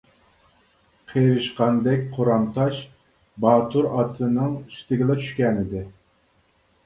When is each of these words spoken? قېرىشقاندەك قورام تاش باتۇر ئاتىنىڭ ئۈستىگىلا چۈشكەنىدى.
قېرىشقاندەك 1.11 2.07
قورام 2.15 2.47
تاش 2.55 2.79
باتۇر 3.45 3.89
ئاتىنىڭ 3.91 4.57
ئۈستىگىلا 4.63 5.19
چۈشكەنىدى. 5.23 5.85